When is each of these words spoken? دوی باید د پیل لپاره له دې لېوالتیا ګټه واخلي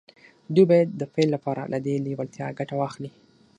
دوی 0.53 0.65
باید 0.69 0.89
د 1.01 1.03
پیل 1.13 1.29
لپاره 1.35 1.61
له 1.73 1.77
دې 1.85 1.95
لېوالتیا 2.05 2.47
ګټه 2.59 2.75
واخلي 2.77 3.11